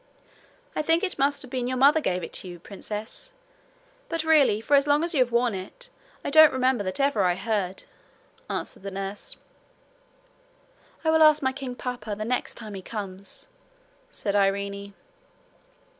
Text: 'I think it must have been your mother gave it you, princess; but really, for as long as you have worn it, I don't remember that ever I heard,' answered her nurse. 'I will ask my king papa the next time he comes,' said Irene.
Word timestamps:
'I 0.75 0.81
think 0.81 1.03
it 1.03 1.19
must 1.19 1.43
have 1.43 1.51
been 1.51 1.67
your 1.67 1.77
mother 1.77 2.01
gave 2.01 2.23
it 2.23 2.43
you, 2.43 2.57
princess; 2.57 3.35
but 4.09 4.23
really, 4.23 4.59
for 4.59 4.73
as 4.75 4.87
long 4.87 5.03
as 5.03 5.13
you 5.13 5.19
have 5.19 5.31
worn 5.31 5.53
it, 5.53 5.91
I 6.25 6.31
don't 6.31 6.51
remember 6.51 6.83
that 6.83 6.99
ever 6.99 7.21
I 7.21 7.35
heard,' 7.35 7.83
answered 8.49 8.81
her 8.81 8.89
nurse. 8.89 9.35
'I 11.05 11.11
will 11.11 11.21
ask 11.21 11.43
my 11.43 11.51
king 11.53 11.75
papa 11.75 12.15
the 12.17 12.25
next 12.25 12.55
time 12.55 12.73
he 12.73 12.81
comes,' 12.81 13.47
said 14.09 14.35
Irene. 14.35 14.95